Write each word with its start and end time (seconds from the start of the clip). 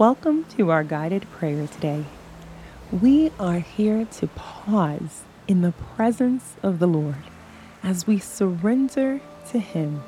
Welcome 0.00 0.44
to 0.56 0.70
our 0.70 0.82
guided 0.82 1.30
prayer 1.30 1.66
today. 1.66 2.06
We 2.90 3.30
are 3.38 3.58
here 3.58 4.06
to 4.06 4.28
pause 4.28 5.24
in 5.46 5.60
the 5.60 5.72
presence 5.72 6.54
of 6.62 6.78
the 6.78 6.86
Lord 6.86 7.22
as 7.82 8.06
we 8.06 8.18
surrender 8.18 9.20
to 9.50 9.58
Him 9.58 10.02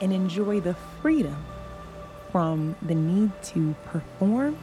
and 0.00 0.12
enjoy 0.12 0.60
the 0.60 0.74
freedom 0.74 1.44
from 2.30 2.76
the 2.80 2.94
need 2.94 3.32
to 3.46 3.74
perform 3.84 4.58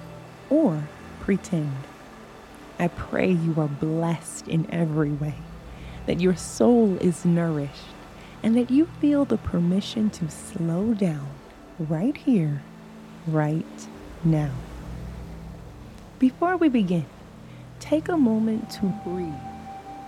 or 0.49 0.87
pretend. 1.19 1.75
I 2.79 2.87
pray 2.87 3.31
you 3.33 3.55
are 3.59 3.67
blessed 3.67 4.47
in 4.47 4.65
every 4.73 5.11
way, 5.11 5.35
that 6.05 6.21
your 6.21 6.37
soul 6.37 6.95
is 6.99 7.25
nourished, 7.25 7.83
and 8.41 8.55
that 8.55 8.71
you 8.71 8.85
feel 9.01 9.25
the 9.25 9.39
permission 9.39 10.09
to 10.11 10.29
slow 10.29 10.93
down 10.93 11.27
right 11.77 12.15
here, 12.15 12.63
right 13.27 13.65
now. 14.23 14.51
Before 16.19 16.57
we 16.57 16.67
begin, 16.67 17.05
take 17.79 18.09
a 18.09 18.17
moment 18.17 18.69
to 18.71 18.87
breathe 19.05 19.33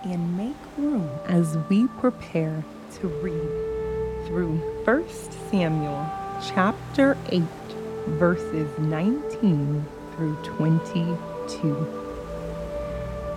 and 0.04 0.36
make 0.36 0.54
room 0.76 1.08
as 1.24 1.56
we 1.70 1.86
prepare 2.00 2.62
to 2.96 3.08
read 3.08 4.26
through 4.26 4.56
1 4.84 5.08
Samuel 5.50 6.06
chapter 6.46 7.16
8, 7.30 7.42
verses 8.08 8.68
19 8.78 9.86
through 10.14 10.36
22. 10.44 11.86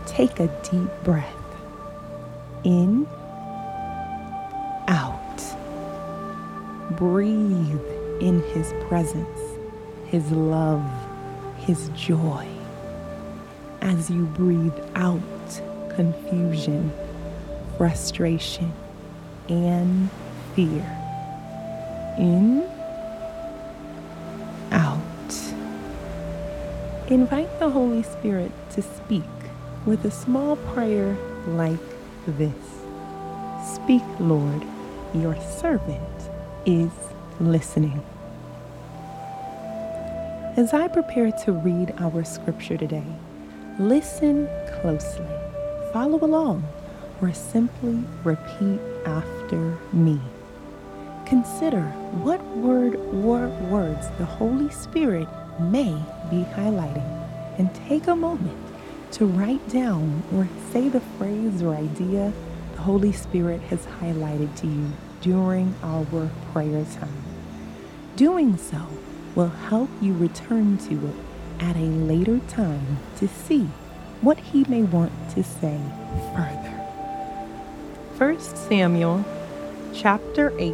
Take 0.05 0.41
a 0.41 0.47
deep 0.69 0.89
breath 1.05 1.33
in, 2.65 3.07
out. 4.89 5.39
Breathe 6.97 7.79
in 8.19 8.43
His 8.53 8.73
presence, 8.89 9.39
His 10.07 10.29
love, 10.29 10.83
His 11.59 11.87
joy 11.95 12.45
as 13.85 14.09
you 14.09 14.25
breathe 14.25 14.73
out 14.95 15.21
confusion, 15.95 16.91
frustration, 17.77 18.73
and 19.47 20.09
fear. 20.55 20.83
In, 22.17 22.67
out. 24.71 24.99
Invite 27.09 27.59
the 27.59 27.69
Holy 27.69 28.01
Spirit 28.01 28.51
to 28.71 28.81
speak 28.81 29.23
with 29.85 30.03
a 30.05 30.11
small 30.11 30.55
prayer 30.73 31.15
like 31.47 31.77
this 32.25 32.55
Speak, 33.75 34.03
Lord, 34.19 34.65
your 35.13 35.39
servant 35.41 36.29
is 36.65 36.91
listening. 37.39 38.03
As 40.57 40.73
I 40.73 40.87
prepare 40.87 41.31
to 41.43 41.51
read 41.51 41.93
our 41.99 42.23
scripture 42.23 42.77
today, 42.77 43.03
Listen 43.79 44.47
closely, 44.79 45.27
follow 45.91 46.17
along, 46.23 46.63
or 47.21 47.33
simply 47.33 48.01
repeat 48.23 48.79
after 49.05 49.77
me. 49.91 50.17
Consider 51.25 51.81
what 52.23 52.41
word 52.55 52.95
or 52.95 53.49
words 53.69 54.07
the 54.17 54.23
Holy 54.23 54.69
Spirit 54.69 55.27
may 55.59 55.91
be 56.29 56.45
highlighting 56.53 57.27
and 57.57 57.75
take 57.75 58.07
a 58.07 58.15
moment 58.15 58.57
to 59.11 59.25
write 59.25 59.67
down 59.67 60.23
or 60.33 60.47
say 60.71 60.87
the 60.87 61.01
phrase 61.17 61.61
or 61.61 61.75
idea 61.75 62.31
the 62.75 62.81
Holy 62.81 63.11
Spirit 63.11 63.59
has 63.63 63.85
highlighted 63.99 64.55
to 64.55 64.67
you 64.67 64.89
during 65.19 65.75
our 65.83 66.29
prayer 66.53 66.85
time. 66.93 67.23
Doing 68.15 68.55
so 68.55 68.87
will 69.35 69.49
help 69.49 69.89
you 70.01 70.13
return 70.13 70.77
to 70.77 70.93
it 71.07 71.34
at 71.59 71.75
a 71.75 71.79
later 71.79 72.39
time 72.47 72.97
to 73.17 73.27
see 73.27 73.69
what 74.21 74.37
he 74.37 74.63
may 74.65 74.81
want 74.81 75.11
to 75.31 75.43
say 75.43 75.79
further. 76.35 76.71
1 78.17 78.39
Samuel 78.39 79.23
chapter 79.93 80.53
8 80.59 80.73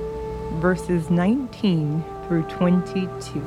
verses 0.60 1.10
19 1.10 2.04
through 2.28 2.44
22. 2.44 3.42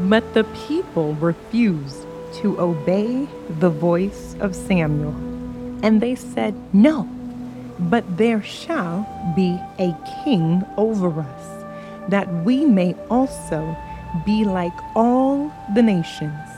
But 0.00 0.34
the 0.34 0.44
people 0.66 1.14
refused 1.14 2.06
to 2.34 2.60
obey 2.60 3.28
the 3.58 3.70
voice 3.70 4.36
of 4.40 4.54
Samuel, 4.54 5.14
and 5.82 6.00
they 6.00 6.14
said, 6.14 6.54
No, 6.72 7.08
but 7.78 8.04
there 8.16 8.42
shall 8.42 9.06
be 9.34 9.58
a 9.78 9.96
king 10.24 10.64
over 10.76 11.20
us, 11.20 11.64
that 12.08 12.32
we 12.44 12.64
may 12.64 12.94
also 13.10 13.76
be 14.24 14.44
like 14.44 14.72
all 14.94 15.52
the 15.74 15.82
nations, 15.82 16.48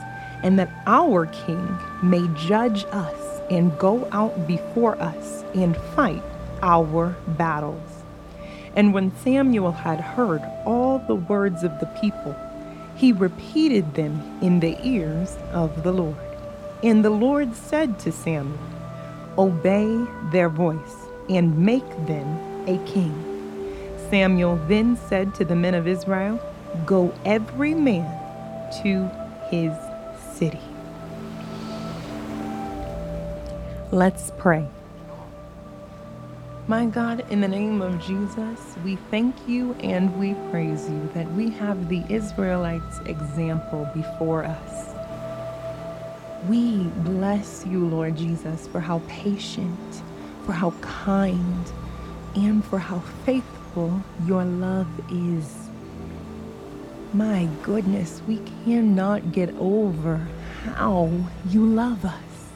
and 0.43 0.57
that 0.59 0.69
our 0.85 1.27
king 1.27 1.77
may 2.01 2.27
judge 2.35 2.85
us 2.91 3.41
and 3.49 3.77
go 3.77 4.07
out 4.11 4.47
before 4.47 4.99
us 5.01 5.43
and 5.53 5.77
fight 5.95 6.23
our 6.61 7.15
battles. 7.27 8.03
And 8.75 8.93
when 8.93 9.15
Samuel 9.17 9.71
had 9.71 9.99
heard 9.99 10.41
all 10.65 10.99
the 10.99 11.15
words 11.15 11.63
of 11.63 11.79
the 11.79 11.85
people, 12.01 12.35
he 12.95 13.11
repeated 13.11 13.93
them 13.93 14.39
in 14.41 14.59
the 14.59 14.77
ears 14.85 15.37
of 15.51 15.83
the 15.83 15.91
Lord. 15.91 16.15
And 16.81 17.03
the 17.03 17.09
Lord 17.09 17.55
said 17.55 17.99
to 17.99 18.11
Samuel, 18.11 18.57
Obey 19.37 20.05
their 20.31 20.49
voice 20.49 21.07
and 21.29 21.57
make 21.57 21.87
them 22.05 22.67
a 22.67 22.77
king. 22.85 23.13
Samuel 24.09 24.57
then 24.67 24.95
said 24.95 25.33
to 25.35 25.45
the 25.45 25.55
men 25.55 25.73
of 25.73 25.87
Israel, 25.87 26.39
Go 26.85 27.13
every 27.25 27.73
man 27.73 28.09
to 28.83 29.09
his 29.49 29.73
city. 30.35 30.59
Let's 33.91 34.31
pray. 34.37 34.67
My 36.67 36.85
God, 36.85 37.25
in 37.29 37.41
the 37.41 37.47
name 37.47 37.81
of 37.81 38.01
Jesus, 38.01 38.59
we 38.83 38.95
thank 39.11 39.35
you 39.47 39.73
and 39.81 40.17
we 40.17 40.33
praise 40.49 40.89
you 40.89 41.09
that 41.13 41.31
we 41.33 41.49
have 41.51 41.89
the 41.89 42.03
Israelites' 42.09 42.99
example 43.05 43.87
before 43.93 44.45
us. 44.45 44.95
We 46.49 46.85
bless 47.05 47.65
you, 47.65 47.85
Lord 47.85 48.15
Jesus, 48.15 48.67
for 48.67 48.79
how 48.79 49.01
patient, 49.07 50.01
for 50.45 50.53
how 50.53 50.71
kind, 50.81 51.71
and 52.35 52.65
for 52.65 52.79
how 52.79 52.99
faithful 53.25 54.01
your 54.25 54.43
love 54.43 54.87
is. 55.11 55.62
My 57.13 57.47
goodness, 57.61 58.23
we 58.27 58.39
cannot 58.65 59.33
get 59.33 59.53
over 59.59 60.27
how 60.63 61.11
you 61.47 61.63
love 61.63 62.03
us. 62.05 62.49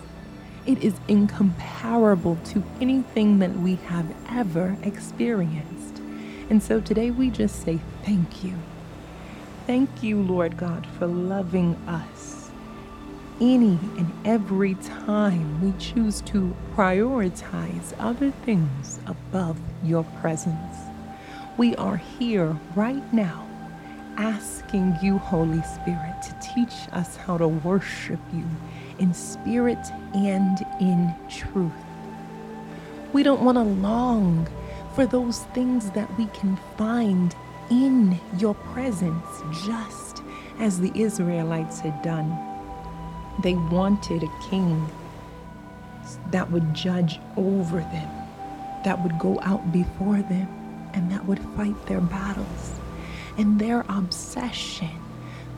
It 0.65 0.83
is 0.83 0.95
incomparable 1.07 2.37
to 2.45 2.63
anything 2.81 3.37
that 3.37 3.55
we 3.55 3.75
have 3.85 4.11
ever 4.31 4.75
experienced. 4.81 6.01
And 6.49 6.63
so 6.63 6.81
today 6.81 7.11
we 7.11 7.29
just 7.29 7.61
say 7.61 7.79
thank 8.03 8.43
you. 8.43 8.55
Thank 9.67 10.01
you, 10.01 10.23
Lord 10.23 10.57
God, 10.57 10.87
for 10.97 11.05
loving 11.05 11.75
us. 11.87 12.49
Any 13.39 13.77
and 13.99 14.11
every 14.25 14.73
time 14.73 15.61
we 15.61 15.77
choose 15.77 16.21
to 16.21 16.55
prioritize 16.75 17.93
other 17.99 18.31
things 18.31 18.99
above 19.05 19.59
your 19.83 20.03
presence, 20.19 20.77
we 21.57 21.75
are 21.75 21.97
here 21.97 22.59
right 22.75 23.13
now 23.13 23.46
asking 24.17 24.97
you, 25.01 25.17
Holy 25.19 25.61
Spirit, 25.61 26.21
to 26.23 26.33
teach 26.41 26.73
us 26.91 27.15
how 27.15 27.37
to 27.37 27.47
worship 27.47 28.19
you 28.33 28.45
in 28.99 29.13
spirit 29.13 29.91
and 30.13 30.65
in 30.81 31.13
truth. 31.29 31.71
We 33.13 33.23
don't 33.23 33.43
want 33.43 33.57
to 33.57 33.63
long 33.63 34.47
for 34.95 35.05
those 35.05 35.43
things 35.53 35.91
that 35.91 36.15
we 36.17 36.25
can 36.27 36.57
find 36.77 37.35
in 37.69 38.19
your 38.37 38.55
presence, 38.55 39.25
just 39.65 40.23
as 40.59 40.79
the 40.79 40.91
Israelites 40.95 41.79
had 41.79 42.01
done. 42.01 42.37
They 43.43 43.53
wanted 43.53 44.23
a 44.23 44.49
king 44.49 44.89
that 46.31 46.49
would 46.49 46.73
judge 46.73 47.19
over 47.35 47.79
them, 47.79 48.09
that 48.83 49.01
would 49.03 49.19
go 49.19 49.39
out 49.43 49.71
before 49.71 50.21
them, 50.23 50.47
and 50.93 51.11
that 51.11 51.25
would 51.25 51.39
fight 51.55 51.85
their 51.85 52.01
battles 52.01 52.79
and 53.37 53.59
their 53.59 53.85
obsession 53.89 54.89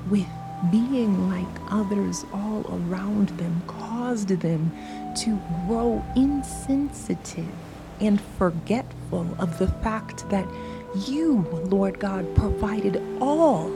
with 0.10 0.28
being 0.72 1.30
like 1.30 1.48
others 1.72 2.26
all 2.34 2.66
around 2.70 3.30
them 3.30 3.62
caused 3.68 4.28
them 4.28 4.72
to 5.16 5.40
grow 5.68 6.04
insensitive 6.16 7.48
and 8.02 8.20
forgetful 8.38 9.28
of 9.40 9.58
the 9.58 9.68
fact 9.68 10.30
that 10.30 10.48
you, 11.08 11.46
Lord 11.66 12.00
God, 12.00 12.36
provided 12.36 13.02
all 13.22 13.68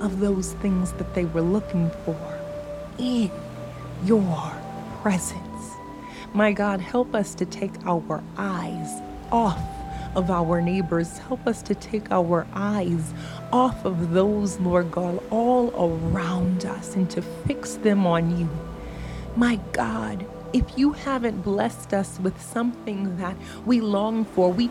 of 0.00 0.20
those 0.20 0.54
things 0.54 0.92
that 0.94 1.14
they 1.14 1.24
were 1.26 1.42
looking 1.42 1.90
for 2.04 2.38
in 2.98 3.30
your 4.04 4.52
presence. 5.02 5.40
My 6.32 6.52
God, 6.52 6.80
help 6.80 7.14
us 7.14 7.34
to 7.34 7.44
take 7.44 7.72
our 7.86 8.22
eyes 8.36 9.02
off 9.32 9.60
of 10.16 10.30
our 10.30 10.60
neighbors. 10.60 11.18
Help 11.18 11.46
us 11.46 11.62
to 11.62 11.74
take 11.74 12.10
our 12.10 12.46
eyes 12.52 13.14
off 13.52 13.84
of 13.84 14.12
those, 14.12 14.58
Lord 14.60 14.90
God, 14.90 15.22
all 15.30 15.70
around 15.74 16.64
us 16.64 16.96
and 16.96 17.08
to 17.10 17.22
fix 17.22 17.74
them 17.76 18.06
on 18.06 18.38
you. 18.38 18.48
My 19.36 19.56
God, 19.72 20.26
if 20.52 20.64
you 20.76 20.92
haven't 20.92 21.42
blessed 21.42 21.94
us 21.94 22.18
with 22.20 22.40
something 22.40 23.16
that 23.18 23.36
we 23.64 23.80
long 23.80 24.24
for, 24.24 24.52
we 24.52 24.70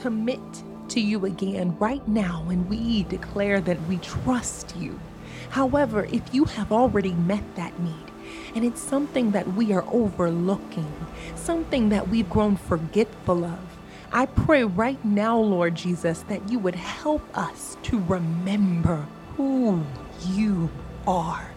commit 0.00 0.40
to 0.88 1.00
you 1.00 1.24
again 1.24 1.76
right 1.78 2.06
now 2.06 2.46
and 2.50 2.68
we 2.68 3.04
declare 3.04 3.60
that 3.60 3.80
we 3.88 3.96
trust 3.98 4.76
you. 4.76 5.00
However, 5.50 6.04
if 6.06 6.34
you 6.34 6.44
have 6.44 6.70
already 6.72 7.12
met 7.12 7.42
that 7.56 7.78
need, 7.80 7.94
and 8.54 8.64
it's 8.64 8.80
something 8.80 9.30
that 9.32 9.46
we 9.54 9.72
are 9.72 9.84
overlooking, 9.92 10.92
something 11.34 11.88
that 11.90 12.08
we've 12.08 12.28
grown 12.28 12.56
forgetful 12.56 13.44
of, 13.44 13.75
I 14.12 14.26
pray 14.26 14.64
right 14.64 15.02
now, 15.04 15.38
Lord 15.38 15.74
Jesus, 15.74 16.22
that 16.28 16.50
you 16.50 16.58
would 16.58 16.74
help 16.74 17.22
us 17.36 17.76
to 17.84 17.98
remember 18.00 19.06
who 19.36 19.84
you 20.28 20.70
are, 21.06 21.50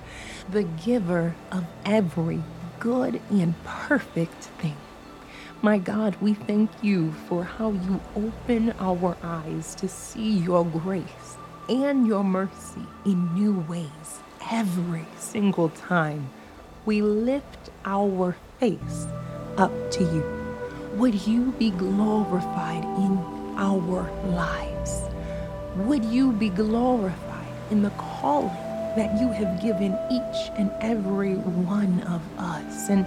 the 0.49 0.63
giver 0.63 1.35
of 1.51 1.65
every 1.85 2.41
good 2.79 3.21
and 3.29 3.53
perfect 3.63 4.45
thing. 4.59 4.77
My 5.61 5.77
God, 5.77 6.15
we 6.21 6.33
thank 6.33 6.69
you 6.81 7.11
for 7.27 7.43
how 7.43 7.71
you 7.71 8.01
open 8.15 8.73
our 8.79 9.17
eyes 9.21 9.75
to 9.75 9.87
see 9.87 10.37
your 10.37 10.65
grace 10.65 11.37
and 11.67 12.07
your 12.07 12.23
mercy 12.23 12.85
in 13.05 13.33
new 13.33 13.59
ways 13.67 14.21
every 14.51 15.05
single 15.17 15.69
time 15.69 16.29
we 16.85 17.01
lift 17.01 17.69
our 17.85 18.35
face 18.59 19.05
up 19.57 19.71
to 19.91 20.03
you. 20.03 20.38
Would 20.93 21.27
you 21.27 21.51
be 21.53 21.69
glorified 21.69 22.83
in 22.83 23.19
our 23.57 24.09
lives? 24.25 25.03
Would 25.75 26.03
you 26.03 26.31
be 26.31 26.49
glorified 26.49 27.47
in 27.69 27.83
the 27.83 27.91
calling 27.91 28.49
that 28.95 29.19
you 29.19 29.29
have 29.29 29.61
given 29.61 29.95
each 30.11 30.51
and 30.57 30.71
every 30.81 31.35
one 31.35 32.01
of 32.01 32.21
us? 32.39 32.89
And 32.89 33.05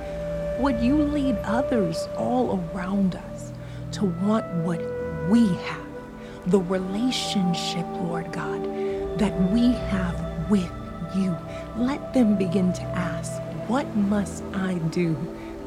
would 0.62 0.80
you 0.80 0.96
lead 0.96 1.36
others 1.38 2.06
all 2.16 2.60
around 2.72 3.16
us 3.16 3.52
to 3.92 4.04
want 4.04 4.46
what 4.64 4.80
we 5.28 5.48
have? 5.48 5.86
The 6.46 6.60
relationship, 6.60 7.86
Lord 7.96 8.32
God, 8.32 8.62
that 9.18 9.34
we 9.50 9.72
have 9.72 10.48
with 10.48 10.70
you. 11.16 11.36
Let 11.76 12.14
them 12.14 12.38
begin 12.38 12.72
to 12.74 12.82
ask, 12.82 13.42
What 13.68 13.92
must 13.96 14.44
I 14.54 14.74
do 14.90 15.16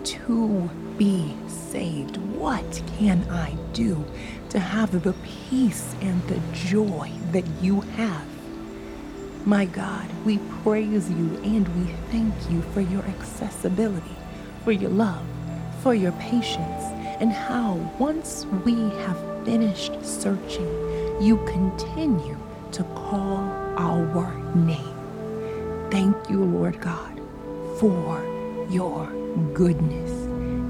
to 0.06 0.70
be 0.98 1.36
saved? 1.48 2.18
What 2.18 2.82
can 2.98 3.24
I 3.30 3.56
do 3.74 4.04
to 4.50 4.60
have 4.60 5.04
the 5.04 5.14
peace 5.50 5.96
and 6.02 6.22
the 6.28 6.40
joy 6.54 7.12
that 7.32 7.46
you 7.62 7.82
have? 7.82 8.28
My 9.46 9.66
God, 9.66 10.08
we 10.26 10.40
praise 10.64 11.10
you 11.10 11.40
and 11.44 11.68
we 11.78 11.92
thank 12.12 12.34
you 12.50 12.62
for 12.74 12.82
your 12.82 13.04
accessibility 13.04 14.16
for 14.66 14.72
your 14.72 14.90
love, 14.90 15.24
for 15.82 15.94
your 15.94 16.12
patience, 16.14 16.84
and 17.22 17.32
how 17.32 17.74
once 18.00 18.48
we 18.66 18.74
have 18.74 19.46
finished 19.46 20.04
searching, 20.04 20.68
you 21.22 21.38
continue 21.46 22.36
to 22.72 22.84
call 22.96 23.38
our 23.78 24.34
name. 24.56 24.98
Thank 25.92 26.16
you, 26.32 26.44
Lord 26.44 26.82
God, 26.82 27.22
for 27.80 28.20
your 28.72 29.08
goodness. 29.54 30.12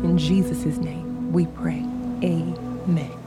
In 0.03 0.17
Jesus' 0.17 0.77
name 0.77 1.31
we 1.31 1.45
pray. 1.47 1.83
Amen. 2.23 3.24